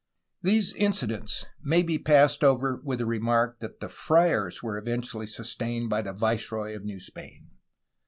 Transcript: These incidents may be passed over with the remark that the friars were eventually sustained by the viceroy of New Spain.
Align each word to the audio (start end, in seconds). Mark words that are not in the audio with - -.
These 0.41 0.73
incidents 0.73 1.45
may 1.61 1.83
be 1.83 1.99
passed 1.99 2.43
over 2.43 2.81
with 2.83 2.97
the 2.97 3.05
remark 3.05 3.59
that 3.59 3.81
the 3.81 3.87
friars 3.87 4.63
were 4.63 4.79
eventually 4.79 5.27
sustained 5.27 5.91
by 5.91 6.01
the 6.01 6.11
viceroy 6.11 6.75
of 6.75 6.83
New 6.83 6.99
Spain. 6.99 7.51